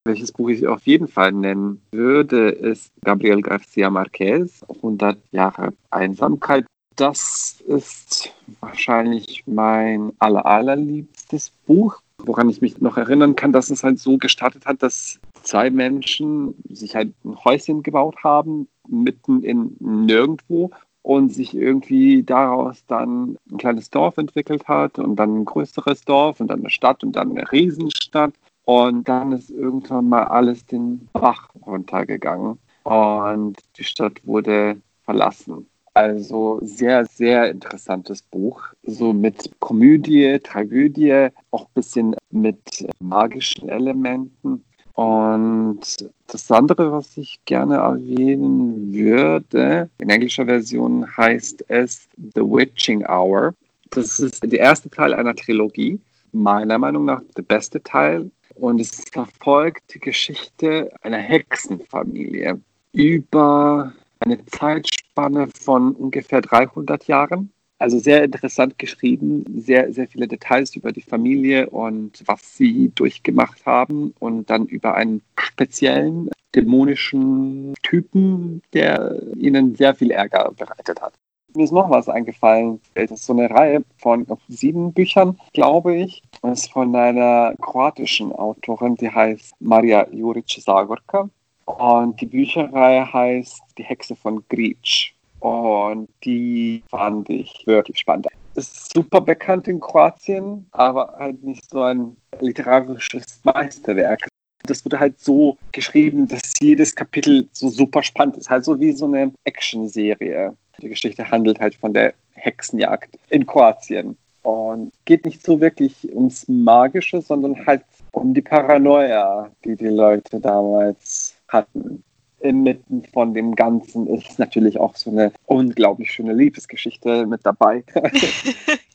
Welches 0.04 0.30
Buch 0.32 0.50
ich 0.50 0.66
auf 0.66 0.86
jeden 0.86 1.08
Fall 1.08 1.32
nennen 1.32 1.80
würde, 1.90 2.50
ist 2.50 2.92
Gabriel 3.02 3.40
Garcia 3.40 3.88
Marquez, 3.88 4.62
100 4.68 5.16
Jahre 5.30 5.72
Einsamkeit. 5.88 6.66
Das 6.96 7.62
ist 7.66 8.30
wahrscheinlich 8.60 9.42
mein 9.46 10.12
aller, 10.18 10.44
allerliebstes 10.44 11.50
Buch, 11.66 12.02
woran 12.26 12.48
ich 12.48 12.60
mich 12.60 12.80
noch 12.80 12.96
erinnern 12.96 13.36
kann, 13.36 13.52
dass 13.52 13.70
es 13.70 13.82
halt 13.82 13.98
so 13.98 14.18
gestartet 14.18 14.66
hat, 14.66 14.82
dass 14.82 15.20
zwei 15.42 15.70
Menschen 15.70 16.54
sich 16.68 16.94
halt 16.94 17.12
ein 17.24 17.36
Häuschen 17.44 17.82
gebaut 17.82 18.16
haben, 18.22 18.68
mitten 18.88 19.42
in 19.42 19.76
nirgendwo 19.80 20.70
und 21.02 21.32
sich 21.32 21.54
irgendwie 21.54 22.22
daraus 22.22 22.84
dann 22.86 23.36
ein 23.50 23.58
kleines 23.58 23.90
Dorf 23.90 24.18
entwickelt 24.18 24.68
hat 24.68 24.98
und 24.98 25.16
dann 25.16 25.40
ein 25.40 25.44
größeres 25.44 26.04
Dorf 26.04 26.40
und 26.40 26.48
dann 26.48 26.60
eine 26.60 26.70
Stadt 26.70 27.02
und 27.02 27.12
dann 27.16 27.30
eine 27.30 27.50
Riesenstadt. 27.50 28.34
Und 28.64 29.08
dann 29.08 29.32
ist 29.32 29.50
irgendwann 29.50 30.08
mal 30.08 30.24
alles 30.24 30.64
den 30.66 31.08
Bach 31.12 31.48
runtergegangen 31.66 32.58
und 32.84 33.56
die 33.76 33.84
Stadt 33.84 34.24
wurde 34.24 34.80
verlassen. 35.04 35.66
Also 35.94 36.60
sehr, 36.62 37.04
sehr 37.06 37.50
interessantes 37.50 38.22
Buch. 38.22 38.62
So 38.84 39.12
mit 39.12 39.50
Komödie, 39.58 40.38
Tragödie, 40.42 41.28
auch 41.50 41.66
ein 41.66 41.74
bisschen 41.74 42.16
mit 42.30 42.86
magischen 43.00 43.68
Elementen. 43.68 44.64
Und 44.94 45.80
das 46.26 46.50
andere, 46.50 46.92
was 46.92 47.16
ich 47.16 47.40
gerne 47.44 47.76
erwähnen 47.76 48.92
würde, 48.92 49.88
in 49.98 50.10
englischer 50.10 50.44
Version 50.44 51.06
heißt 51.16 51.64
es 51.68 52.08
The 52.16 52.42
Witching 52.42 53.06
Hour. 53.06 53.54
Das 53.90 54.20
ist 54.20 54.42
der 54.42 54.60
erste 54.60 54.90
Teil 54.90 55.14
einer 55.14 55.34
Trilogie. 55.34 55.98
Meiner 56.32 56.78
Meinung 56.78 57.06
nach 57.06 57.22
der 57.36 57.42
beste 57.42 57.82
Teil. 57.82 58.30
Und 58.54 58.80
es 58.80 59.04
verfolgt 59.10 59.94
die 59.94 60.00
Geschichte 60.00 60.90
einer 61.02 61.18
Hexenfamilie 61.18 62.60
über 62.92 63.92
eine 64.20 64.44
Zeitspanne 64.46 65.48
von 65.58 65.92
ungefähr 65.92 66.40
300 66.40 67.06
Jahren. 67.06 67.52
Also 67.78 67.98
sehr 67.98 68.22
interessant 68.24 68.78
geschrieben, 68.78 69.44
sehr, 69.56 69.90
sehr 69.92 70.06
viele 70.06 70.28
Details 70.28 70.76
über 70.76 70.92
die 70.92 71.00
Familie 71.00 71.70
und 71.70 72.22
was 72.26 72.56
sie 72.56 72.92
durchgemacht 72.94 73.64
haben 73.64 74.12
und 74.18 74.50
dann 74.50 74.66
über 74.66 74.94
einen 74.94 75.22
speziellen 75.38 76.28
dämonischen 76.54 77.74
Typen, 77.82 78.60
der 78.74 79.18
ihnen 79.36 79.76
sehr 79.76 79.94
viel 79.94 80.10
Ärger 80.10 80.52
bereitet 80.56 81.00
hat. 81.00 81.14
Mir 81.54 81.64
ist 81.64 81.72
noch 81.72 81.90
was 81.90 82.08
eingefallen. 82.08 82.80
Das 82.94 83.10
ist 83.10 83.24
so 83.24 83.32
eine 83.32 83.50
Reihe 83.50 83.82
von 83.96 84.26
sieben 84.48 84.92
Büchern, 84.92 85.38
glaube 85.52 85.96
ich. 85.96 86.22
Das 86.42 86.60
ist 86.60 86.72
von 86.72 86.94
einer 86.94 87.54
kroatischen 87.60 88.32
Autorin, 88.32 88.94
die 88.96 89.10
heißt 89.10 89.54
Maria 89.58 90.06
Juric 90.12 90.48
Zagorka. 90.48 91.30
Und 91.78 92.20
die 92.20 92.26
Bücherreihe 92.26 93.12
heißt 93.12 93.62
Die 93.78 93.84
Hexe 93.84 94.16
von 94.16 94.42
Griec. 94.48 95.12
Und 95.40 96.08
die 96.24 96.82
fand 96.88 97.30
ich 97.30 97.66
wirklich 97.66 97.98
spannend. 97.98 98.28
Ist 98.54 98.92
super 98.92 99.20
bekannt 99.20 99.68
in 99.68 99.80
Kroatien, 99.80 100.66
aber 100.72 101.14
halt 101.18 101.42
nicht 101.42 101.68
so 101.70 101.82
ein 101.82 102.16
literarisches 102.40 103.40
Meisterwerk. 103.44 104.28
Das 104.64 104.84
wurde 104.84 105.00
halt 105.00 105.18
so 105.18 105.56
geschrieben, 105.72 106.28
dass 106.28 106.52
jedes 106.60 106.94
Kapitel 106.94 107.48
so 107.52 107.68
super 107.68 108.02
spannend 108.02 108.36
ist. 108.36 108.50
Halt 108.50 108.64
so 108.64 108.78
wie 108.78 108.92
so 108.92 109.06
eine 109.06 109.32
Action-Serie. 109.44 110.54
Die 110.82 110.88
Geschichte 110.88 111.30
handelt 111.30 111.60
halt 111.60 111.74
von 111.74 111.94
der 111.94 112.12
Hexenjagd 112.34 113.18
in 113.30 113.46
Kroatien. 113.46 114.16
Und 114.42 114.92
geht 115.04 115.24
nicht 115.24 115.42
so 115.42 115.60
wirklich 115.60 115.94
ums 116.14 116.48
Magische, 116.48 117.20
sondern 117.20 117.66
halt 117.66 117.82
um 118.12 118.34
die 118.34 118.42
Paranoia, 118.42 119.50
die 119.64 119.76
die 119.76 119.88
Leute 119.88 120.40
damals 120.40 121.29
hatten. 121.50 122.04
Inmitten 122.40 123.04
von 123.04 123.34
dem 123.34 123.54
Ganzen 123.54 124.06
ist 124.06 124.38
natürlich 124.38 124.80
auch 124.80 124.96
so 124.96 125.10
eine 125.10 125.32
unglaublich 125.44 126.10
schöne 126.10 126.32
Liebesgeschichte 126.32 127.26
mit 127.26 127.44
dabei. 127.44 127.84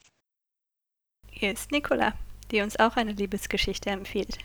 Hier 1.29 1.51
ist 1.51 1.71
Nicola, 1.71 2.13
die 2.51 2.61
uns 2.61 2.79
auch 2.79 2.95
eine 2.95 3.11
Liebesgeschichte 3.11 3.91
empfiehlt. 3.91 4.39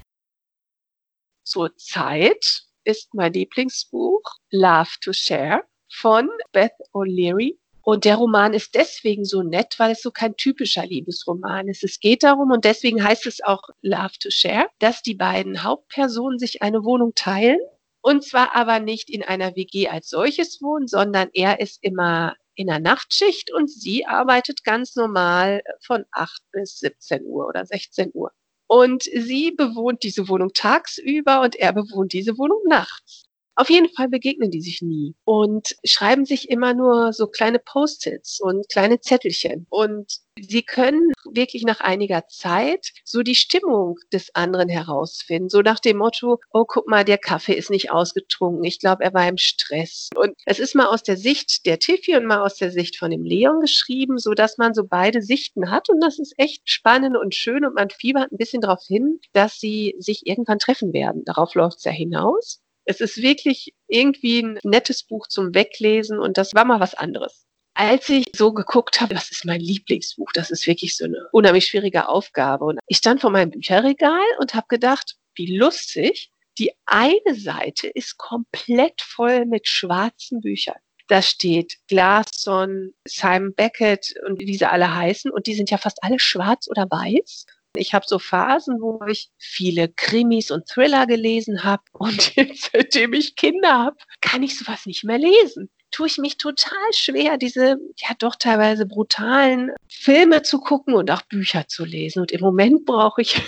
Zurzeit 1.45 2.65
ist 2.85 3.15
mein 3.15 3.33
Lieblingsbuch 3.33 4.23
Love 4.51 4.91
to 5.01 5.13
Share 5.13 5.63
von 5.89 6.29
Beth 6.53 6.73
O'Leary. 6.93 7.59
Und 7.83 8.05
der 8.05 8.17
Roman 8.17 8.53
ist 8.53 8.75
deswegen 8.75 9.25
so 9.25 9.43
nett, 9.43 9.75
weil 9.79 9.93
es 9.93 10.03
so 10.03 10.11
kein 10.11 10.37
typischer 10.37 10.85
Liebesroman 10.85 11.69
ist. 11.69 11.83
Es 11.83 11.99
geht 11.99 12.23
darum, 12.23 12.51
und 12.51 12.65
deswegen 12.65 13.03
heißt 13.03 13.27
es 13.27 13.43
auch 13.43 13.63
Love 13.81 14.13
to 14.21 14.31
Share, 14.31 14.69
dass 14.81 15.03
die 15.03 15.15
beiden 15.15 15.63
Hauptpersonen 15.63 16.39
sich 16.39 16.63
eine 16.63 16.85
Wohnung 16.85 17.15
teilen. 17.15 17.59
Und 18.03 18.25
zwar 18.25 18.55
aber 18.55 18.81
nicht 18.81 19.11
in 19.11 19.23
einer 19.23 19.55
WG 19.57 19.89
als 19.89 20.09
solches 20.09 20.63
wohnen, 20.63 20.89
sondern 20.89 21.29
er 21.33 21.61
ist 21.61 21.79
immer 21.83 22.35
in 22.55 22.67
der 22.67 22.81
Nachtschicht 22.81 23.53
und 23.53 23.71
sie 23.71 24.07
arbeitet 24.07 24.65
ganz 24.65 24.97
normal 24.97 25.63
von 25.83 26.05
8 26.13 26.43
bis 26.53 26.79
17 26.79 27.25
Uhr 27.25 27.47
oder 27.47 27.65
16 27.65 28.11
Uhr. 28.15 28.33
Und 28.67 29.03
sie 29.03 29.51
bewohnt 29.53 30.03
diese 30.03 30.29
Wohnung 30.29 30.53
tagsüber 30.55 31.41
und 31.41 31.57
er 31.57 31.73
bewohnt 31.73 32.13
diese 32.13 32.39
Wohnung 32.39 32.61
nachts. 32.69 33.25
Auf 33.57 33.69
jeden 33.69 33.89
Fall 33.91 34.09
begegnen 34.09 34.51
die 34.51 34.61
sich 34.61 34.81
nie 34.81 35.15
und 35.25 35.77
schreiben 35.85 36.25
sich 36.25 36.49
immer 36.49 36.73
nur 36.73 37.13
so 37.13 37.27
kleine 37.27 37.59
Post-its 37.59 38.41
und 38.41 38.69
kleine 38.71 39.01
Zettelchen. 39.01 39.67
Und 39.69 40.21
sie 40.41 40.63
können 40.63 41.13
wirklich 41.31 41.65
nach 41.65 41.81
einiger 41.81 42.27
Zeit 42.29 42.93
so 43.05 43.23
die 43.23 43.35
Stimmung 43.35 43.99
des 44.13 44.35
anderen 44.35 44.69
herausfinden. 44.69 45.49
So 45.49 45.61
nach 45.61 45.81
dem 45.81 45.99
Motto, 45.99 46.41
oh, 46.53 46.65
guck 46.67 46.89
mal, 46.89 47.05
der 47.05 47.19
Kaffee 47.19 47.55
ist 47.55 47.71
nicht 47.71 47.91
ausgetrunken. 47.91 48.65
Ich 48.65 48.79
glaube, 48.79 49.05
er 49.05 49.13
war 49.15 49.29
im 49.29 49.37
Stress. 49.37 50.09
Und 50.15 50.35
es 50.47 50.59
ist 50.59 50.75
mal 50.75 50.87
aus 50.87 51.03
der 51.03 51.17
Sicht 51.17 51.67
der 51.67 51.79
Tiffy 51.79 52.17
und 52.17 52.27
mal 52.27 52.41
aus 52.41 52.57
der 52.57 52.71
Sicht 52.71 52.97
von 52.97 53.11
dem 53.11 53.25
Leon 53.25 53.61
geschrieben, 53.61 54.19
so 54.19 54.33
dass 54.33 54.59
man 54.59 54.75
so 54.75 54.85
beide 54.85 55.23
Sichten 55.23 55.71
hat. 55.71 55.91
Und 55.91 56.01
das 56.01 56.19
ist 56.19 56.35
echt 56.39 56.69
spannend 56.71 57.17
und 57.17 57.35
schön. 57.35 57.65
Und 57.65 57.75
man 57.75 57.91
fiebert 57.91 58.33
ein 58.33 58.39
bisschen 58.39 58.63
darauf 58.63 58.85
hin, 58.87 59.21
dass 59.33 59.59
sie 59.61 59.95
sich 59.99 60.27
irgendwann 60.27 60.59
treffen 60.59 60.93
werden. 60.93 61.25
Darauf 61.25 61.55
läuft 61.55 61.79
es 61.79 61.85
ja 61.85 61.93
hinaus. 61.93 62.61
Es 62.91 63.01
ist 63.01 63.23
wirklich 63.23 63.73
irgendwie 63.87 64.43
ein 64.43 64.59
nettes 64.65 65.05
Buch 65.05 65.29
zum 65.29 65.55
Weglesen 65.55 66.19
und 66.19 66.37
das 66.37 66.55
war 66.55 66.65
mal 66.65 66.81
was 66.81 66.95
anderes. 66.95 67.47
Als 67.73 68.09
ich 68.09 68.25
so 68.35 68.53
geguckt 68.53 69.01
habe, 69.01 69.15
das 69.15 69.31
ist 69.31 69.45
mein 69.45 69.61
Lieblingsbuch, 69.61 70.33
das 70.35 70.51
ist 70.51 70.67
wirklich 70.67 70.97
so 70.97 71.05
eine 71.05 71.29
unheimlich 71.31 71.67
schwierige 71.67 72.09
Aufgabe. 72.09 72.65
Und 72.65 72.81
ich 72.89 72.97
stand 72.97 73.21
vor 73.21 73.31
meinem 73.31 73.53
Bücherregal 73.53 74.25
und 74.41 74.55
habe 74.55 74.67
gedacht, 74.69 75.15
wie 75.37 75.57
lustig, 75.57 76.33
die 76.59 76.73
eine 76.85 77.37
Seite 77.37 77.87
ist 77.87 78.19
komplett 78.19 79.01
voll 79.03 79.47
mit 79.47 79.69
schwarzen 79.69 80.41
Büchern. 80.41 80.81
Da 81.07 81.23
steht 81.23 81.77
Glasson, 81.87 82.93
Simon 83.07 83.55
Beckett 83.55 84.15
und 84.27 84.41
wie 84.41 84.57
sie 84.57 84.69
alle 84.69 84.93
heißen. 84.93 85.31
Und 85.31 85.47
die 85.47 85.55
sind 85.55 85.71
ja 85.71 85.79
fast 85.79 86.03
alle 86.03 86.19
schwarz 86.19 86.69
oder 86.69 86.89
weiß. 86.91 87.47
Ich 87.77 87.95
habe 87.95 88.05
so 88.09 88.19
Phasen, 88.19 88.81
wo 88.81 89.01
ich 89.07 89.31
viele 89.39 89.89
Krimis 89.89 90.51
und 90.51 90.67
Thriller 90.67 91.07
gelesen 91.07 91.65
habe. 91.65 91.83
Und 91.93 92.33
seitdem 92.73 93.13
ich 93.13 93.37
Kinder 93.37 93.73
habe, 93.73 93.97
kann 94.21 94.43
ich 94.43 94.59
sowas 94.59 94.87
nicht 94.87 95.05
mehr 95.05 95.19
lesen. 95.19 95.71
Tue 95.91 96.07
ich 96.07 96.19
mich 96.19 96.37
total 96.37 96.93
schwer, 96.93 97.37
diese 97.37 97.79
ja 97.97 98.15
doch 98.19 98.37
teilweise 98.37 98.87
brutalen 98.87 99.73
Filme 99.89 100.43
zu 100.43 100.61
gucken 100.61 100.95
und 100.95 101.11
auch 101.11 101.23
Bücher 101.23 101.67
zu 101.67 101.85
lesen. 101.85 102.21
Und 102.21 102.31
im 102.31 102.41
Moment 102.41 102.85
brauche 102.85 103.23
ich 103.23 103.43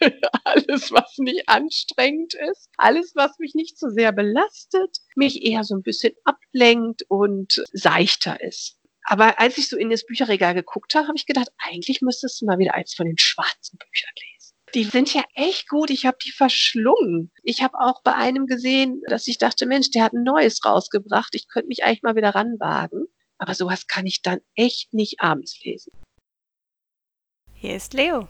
alles, 0.44 0.90
was 0.90 1.18
nicht 1.18 1.48
anstrengend 1.48 2.34
ist, 2.34 2.70
alles, 2.76 3.12
was 3.14 3.38
mich 3.38 3.54
nicht 3.54 3.78
so 3.78 3.88
sehr 3.88 4.12
belastet, 4.12 4.98
mich 5.16 5.44
eher 5.44 5.64
so 5.64 5.74
ein 5.74 5.82
bisschen 5.82 6.14
ablenkt 6.24 7.04
und 7.08 7.62
seichter 7.72 8.40
ist. 8.40 8.78
Aber 9.08 9.38
als 9.38 9.56
ich 9.56 9.68
so 9.68 9.76
in 9.76 9.88
das 9.88 10.04
Bücherregal 10.04 10.54
geguckt 10.54 10.94
habe, 10.94 11.06
habe 11.06 11.16
ich 11.16 11.26
gedacht, 11.26 11.48
eigentlich 11.58 12.02
müsstest 12.02 12.40
du 12.40 12.46
mal 12.46 12.58
wieder 12.58 12.74
eins 12.74 12.94
von 12.94 13.06
den 13.06 13.18
schwarzen 13.18 13.78
Büchern 13.78 14.10
lesen. 14.14 14.54
Die 14.74 14.82
sind 14.82 15.14
ja 15.14 15.22
echt 15.34 15.68
gut. 15.68 15.90
Ich 15.90 16.06
habe 16.06 16.18
die 16.22 16.32
verschlungen. 16.32 17.30
Ich 17.44 17.62
habe 17.62 17.78
auch 17.78 18.02
bei 18.02 18.14
einem 18.14 18.46
gesehen, 18.46 19.00
dass 19.06 19.28
ich 19.28 19.38
dachte, 19.38 19.64
Mensch, 19.64 19.92
der 19.92 20.02
hat 20.02 20.12
ein 20.12 20.24
neues 20.24 20.64
rausgebracht. 20.64 21.36
Ich 21.36 21.46
könnte 21.48 21.68
mich 21.68 21.84
eigentlich 21.84 22.02
mal 22.02 22.16
wieder 22.16 22.34
ranwagen. 22.34 23.06
Aber 23.38 23.54
sowas 23.54 23.86
kann 23.86 24.06
ich 24.06 24.22
dann 24.22 24.40
echt 24.56 24.92
nicht 24.92 25.20
abends 25.20 25.62
lesen. 25.62 25.92
Hier 27.54 27.76
ist 27.76 27.94
Leo. 27.94 28.28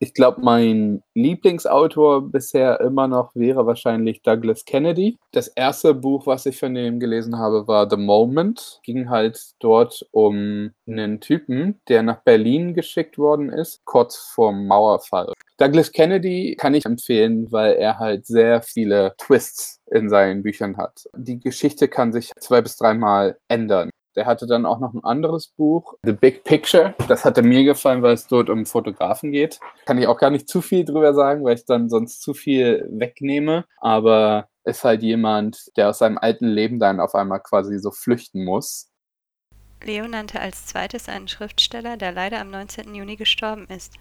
Ich 0.00 0.12
glaube, 0.12 0.40
mein 0.42 1.02
Lieblingsautor 1.14 2.30
bisher 2.30 2.80
immer 2.80 3.08
noch 3.08 3.34
wäre 3.34 3.66
wahrscheinlich 3.66 4.22
Douglas 4.22 4.64
Kennedy. 4.64 5.16
Das 5.32 5.48
erste 5.48 5.94
Buch, 5.94 6.26
was 6.26 6.46
ich 6.46 6.58
von 6.58 6.76
ihm 6.76 7.00
gelesen 7.00 7.38
habe, 7.38 7.66
war 7.68 7.88
The 7.88 7.96
Moment. 7.96 8.80
Ging 8.82 9.08
halt 9.08 9.40
dort 9.60 10.06
um 10.10 10.72
einen 10.86 11.20
Typen, 11.20 11.80
der 11.88 12.02
nach 12.02 12.22
Berlin 12.22 12.74
geschickt 12.74 13.18
worden 13.18 13.50
ist, 13.50 13.84
kurz 13.84 14.16
vor 14.16 14.52
Mauerfall. 14.52 15.32
Douglas 15.56 15.92
Kennedy 15.92 16.56
kann 16.58 16.74
ich 16.74 16.84
empfehlen, 16.84 17.50
weil 17.52 17.74
er 17.74 17.98
halt 17.98 18.26
sehr 18.26 18.62
viele 18.62 19.14
Twists 19.18 19.80
in 19.90 20.08
seinen 20.08 20.42
Büchern 20.42 20.76
hat. 20.76 21.04
Die 21.16 21.38
Geschichte 21.38 21.86
kann 21.86 22.12
sich 22.12 22.32
zwei 22.40 22.60
bis 22.60 22.76
dreimal 22.76 23.38
ändern. 23.48 23.90
Der 24.16 24.26
hatte 24.26 24.46
dann 24.46 24.66
auch 24.66 24.78
noch 24.78 24.94
ein 24.94 25.04
anderes 25.04 25.48
Buch, 25.48 25.94
The 26.04 26.12
Big 26.12 26.44
Picture. 26.44 26.94
Das 27.08 27.24
hatte 27.24 27.42
mir 27.42 27.64
gefallen, 27.64 28.02
weil 28.02 28.14
es 28.14 28.26
dort 28.26 28.48
um 28.50 28.66
Fotografen 28.66 29.32
geht. 29.32 29.58
Kann 29.86 29.98
ich 29.98 30.06
auch 30.06 30.18
gar 30.18 30.30
nicht 30.30 30.48
zu 30.48 30.60
viel 30.60 30.84
drüber 30.84 31.14
sagen, 31.14 31.44
weil 31.44 31.56
ich 31.56 31.64
dann 31.64 31.88
sonst 31.88 32.22
zu 32.22 32.34
viel 32.34 32.86
wegnehme. 32.90 33.64
Aber 33.78 34.48
ist 34.64 34.84
halt 34.84 35.02
jemand, 35.02 35.76
der 35.76 35.90
aus 35.90 35.98
seinem 35.98 36.18
alten 36.18 36.46
Leben 36.46 36.78
dann 36.78 37.00
auf 37.00 37.14
einmal 37.14 37.40
quasi 37.40 37.78
so 37.78 37.90
flüchten 37.90 38.44
muss. 38.44 38.90
Leo 39.82 40.08
nannte 40.08 40.40
als 40.40 40.66
zweites 40.66 41.08
einen 41.08 41.28
Schriftsteller, 41.28 41.96
der 41.96 42.12
leider 42.12 42.40
am 42.40 42.50
19. 42.50 42.94
Juni 42.94 43.16
gestorben 43.16 43.66
ist. 43.68 43.94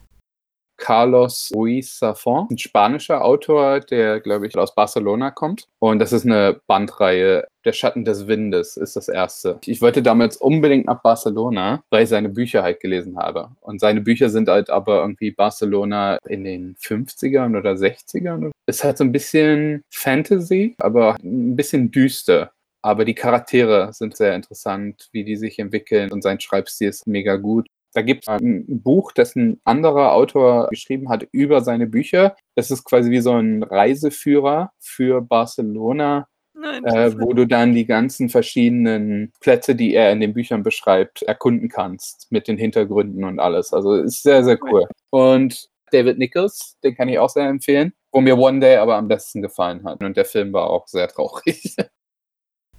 Carlos 0.77 1.51
Ruiz 1.55 1.99
Zafón, 2.01 2.47
ein 2.49 2.57
spanischer 2.57 3.23
Autor, 3.23 3.79
der, 3.79 4.19
glaube 4.19 4.47
ich, 4.47 4.57
aus 4.57 4.75
Barcelona 4.75 5.31
kommt. 5.31 5.67
Und 5.79 5.99
das 5.99 6.13
ist 6.13 6.25
eine 6.25 6.59
Bandreihe. 6.67 7.47
Der 7.65 7.73
Schatten 7.73 8.03
des 8.03 8.27
Windes 8.27 8.75
ist 8.75 8.95
das 8.95 9.07
erste. 9.07 9.59
Ich 9.65 9.81
wollte 9.81 10.03
damals 10.03 10.37
unbedingt 10.37 10.85
nach 10.85 11.01
Barcelona, 11.01 11.83
weil 11.89 12.03
ich 12.03 12.09
seine 12.09 12.29
Bücher 12.29 12.63
halt 12.63 12.81
gelesen 12.81 13.17
habe. 13.17 13.51
Und 13.61 13.79
seine 13.79 14.01
Bücher 14.01 14.29
sind 14.29 14.49
halt 14.49 14.69
aber 14.69 15.01
irgendwie 15.01 15.31
Barcelona 15.31 16.17
in 16.27 16.43
den 16.43 16.75
50ern 16.75 17.57
oder 17.57 17.71
60ern. 17.71 18.51
Ist 18.65 18.83
halt 18.83 18.97
so 18.97 19.03
ein 19.03 19.11
bisschen 19.13 19.83
Fantasy, 19.89 20.75
aber 20.79 21.15
ein 21.23 21.55
bisschen 21.55 21.91
düster. 21.91 22.51
Aber 22.85 23.05
die 23.05 23.15
Charaktere 23.15 23.93
sind 23.93 24.17
sehr 24.17 24.35
interessant, 24.35 25.07
wie 25.13 25.23
die 25.23 25.37
sich 25.37 25.57
entwickeln 25.57 26.11
und 26.11 26.21
sein 26.21 26.41
Schreibstil 26.41 26.89
ist 26.89 27.07
mega 27.07 27.37
gut. 27.37 27.67
Da 27.93 28.01
gibt 28.01 28.23
es 28.23 28.27
ein 28.27 28.65
Buch, 28.67 29.11
das 29.11 29.35
ein 29.35 29.59
anderer 29.63 30.13
Autor 30.13 30.67
geschrieben 30.69 31.09
hat 31.09 31.27
über 31.31 31.61
seine 31.61 31.87
Bücher. 31.87 32.35
Das 32.55 32.71
ist 32.71 32.83
quasi 32.83 33.11
wie 33.11 33.21
so 33.21 33.33
ein 33.33 33.63
Reiseführer 33.63 34.71
für 34.79 35.21
Barcelona, 35.21 36.27
äh, 36.55 37.11
wo 37.17 37.33
du 37.33 37.45
dann 37.45 37.73
die 37.73 37.85
ganzen 37.85 38.29
verschiedenen 38.29 39.31
Plätze, 39.39 39.75
die 39.75 39.93
er 39.93 40.11
in 40.11 40.19
den 40.19 40.33
Büchern 40.33 40.63
beschreibt, 40.63 41.21
erkunden 41.23 41.69
kannst 41.69 42.31
mit 42.31 42.47
den 42.47 42.57
Hintergründen 42.57 43.23
und 43.23 43.39
alles. 43.39 43.73
Also 43.73 43.95
ist 43.95 44.23
sehr, 44.23 44.43
sehr 44.43 44.57
cool. 44.63 44.87
Und 45.09 45.69
David 45.91 46.17
Nichols, 46.17 46.77
den 46.83 46.95
kann 46.95 47.09
ich 47.09 47.19
auch 47.19 47.29
sehr 47.29 47.47
empfehlen, 47.47 47.93
wo 48.11 48.21
mir 48.21 48.37
One 48.37 48.59
Day 48.59 48.77
aber 48.77 48.95
am 48.95 49.07
besten 49.07 49.41
gefallen 49.41 49.83
hat. 49.83 50.03
Und 50.03 50.17
der 50.17 50.25
Film 50.25 50.51
war 50.51 50.69
auch 50.69 50.87
sehr 50.87 51.07
traurig. 51.07 51.75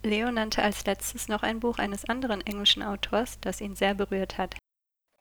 Leo 0.02 0.30
nannte 0.30 0.62
als 0.62 0.84
letztes 0.84 1.28
noch 1.28 1.42
ein 1.42 1.60
Buch 1.60 1.78
eines 1.78 2.04
anderen 2.04 2.42
englischen 2.42 2.82
Autors, 2.82 3.38
das 3.40 3.62
ihn 3.62 3.74
sehr 3.74 3.94
berührt 3.94 4.36
hat. 4.36 4.54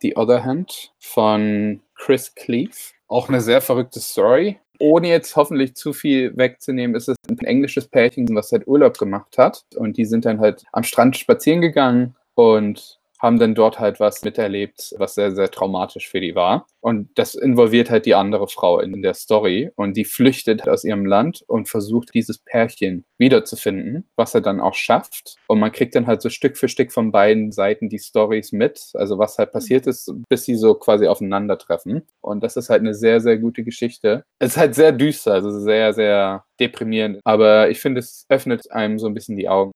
The 0.03 0.15
Other 0.17 0.43
Hand 0.43 0.93
von 1.00 1.81
Chris 1.95 2.36
Cleave. 2.36 2.93
Auch 3.07 3.29
eine 3.29 3.41
sehr 3.41 3.62
verrückte 3.62 4.00
Story. 4.00 4.60
Ohne 4.79 5.07
jetzt 5.07 5.36
hoffentlich 5.36 5.75
zu 5.75 5.93
viel 5.93 6.36
wegzunehmen, 6.36 6.95
ist 6.95 7.07
es 7.07 7.15
ein 7.29 7.38
englisches 7.39 7.88
Pärchen, 7.88 8.27
was 8.36 8.51
halt 8.51 8.67
Urlaub 8.67 8.98
gemacht 8.98 9.38
hat. 9.38 9.63
Und 9.75 9.98
die 9.98 10.05
sind 10.05 10.25
dann 10.25 10.39
halt 10.39 10.65
am 10.74 10.83
Strand 10.83 11.17
spazieren 11.17 11.62
gegangen 11.62 12.15
und 12.36 13.00
haben 13.23 13.39
dann 13.39 13.55
dort 13.55 13.79
halt 13.79 14.01
was 14.01 14.21
miterlebt, 14.23 14.93
was 14.97 15.15
sehr, 15.15 15.31
sehr 15.31 15.49
traumatisch 15.49 16.09
für 16.09 16.19
die 16.19 16.35
war. 16.35 16.67
Und 16.81 17.09
das 17.17 17.35
involviert 17.35 17.89
halt 17.89 18.05
die 18.05 18.15
andere 18.15 18.49
Frau 18.49 18.81
in 18.81 19.01
der 19.01 19.13
Story 19.13 19.71
und 19.75 19.95
die 19.95 20.03
flüchtet 20.03 20.67
aus 20.67 20.83
ihrem 20.83 21.05
Land 21.05 21.41
und 21.47 21.69
versucht, 21.69 22.13
dieses 22.13 22.39
Pärchen 22.39 23.05
wiederzufinden, 23.17 24.09
was 24.17 24.35
er 24.35 24.41
dann 24.41 24.59
auch 24.59 24.73
schafft. 24.73 25.37
Und 25.47 25.59
man 25.59 25.71
kriegt 25.71 25.95
dann 25.95 26.05
halt 26.05 26.21
so 26.21 26.29
Stück 26.29 26.57
für 26.57 26.67
Stück 26.67 26.91
von 26.91 27.13
beiden 27.13 27.53
Seiten 27.53 27.87
die 27.87 27.99
Stories 27.99 28.51
mit, 28.51 28.91
also 28.95 29.17
was 29.17 29.37
halt 29.37 29.53
passiert 29.53 29.87
ist, 29.87 30.13
bis 30.27 30.43
sie 30.43 30.55
so 30.55 30.73
quasi 30.73 31.07
aufeinandertreffen. 31.07 32.05
Und 32.19 32.43
das 32.43 32.57
ist 32.57 32.69
halt 32.69 32.81
eine 32.81 32.93
sehr, 32.93 33.21
sehr 33.21 33.37
gute 33.37 33.63
Geschichte. 33.63 34.25
Es 34.39 34.51
ist 34.51 34.57
halt 34.57 34.75
sehr 34.75 34.91
düster, 34.91 35.31
also 35.31 35.49
sehr, 35.49 35.93
sehr 35.93 36.43
deprimierend. 36.59 37.21
Aber 37.23 37.69
ich 37.69 37.79
finde, 37.79 37.99
es 37.99 38.25
öffnet 38.27 38.69
einem 38.69 38.99
so 38.99 39.07
ein 39.07 39.13
bisschen 39.13 39.37
die 39.37 39.47
Augen. 39.47 39.71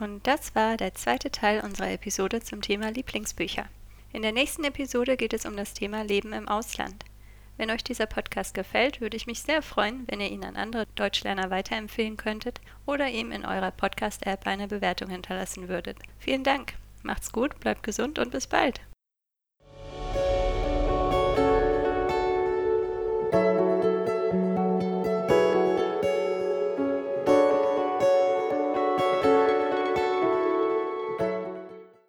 Und 0.00 0.26
das 0.26 0.54
war 0.54 0.76
der 0.76 0.94
zweite 0.94 1.30
Teil 1.30 1.60
unserer 1.60 1.90
Episode 1.90 2.40
zum 2.40 2.62
Thema 2.62 2.90
Lieblingsbücher. 2.90 3.66
In 4.12 4.22
der 4.22 4.32
nächsten 4.32 4.64
Episode 4.64 5.16
geht 5.16 5.32
es 5.32 5.44
um 5.44 5.56
das 5.56 5.74
Thema 5.74 6.02
Leben 6.02 6.32
im 6.32 6.48
Ausland. 6.48 7.04
Wenn 7.56 7.70
euch 7.72 7.82
dieser 7.82 8.06
Podcast 8.06 8.54
gefällt, 8.54 9.00
würde 9.00 9.16
ich 9.16 9.26
mich 9.26 9.42
sehr 9.42 9.62
freuen, 9.62 10.04
wenn 10.06 10.20
ihr 10.20 10.30
ihn 10.30 10.44
an 10.44 10.54
andere 10.54 10.86
Deutschlerner 10.94 11.50
weiterempfehlen 11.50 12.16
könntet 12.16 12.60
oder 12.86 13.08
ihm 13.08 13.32
in 13.32 13.44
eurer 13.44 13.72
Podcast-App 13.72 14.46
eine 14.46 14.68
Bewertung 14.68 15.10
hinterlassen 15.10 15.68
würdet. 15.68 15.98
Vielen 16.20 16.44
Dank, 16.44 16.74
macht's 17.02 17.32
gut, 17.32 17.58
bleibt 17.58 17.82
gesund 17.82 18.20
und 18.20 18.30
bis 18.30 18.46
bald. 18.46 18.80